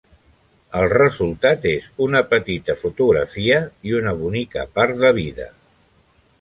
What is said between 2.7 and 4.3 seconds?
fotografia i una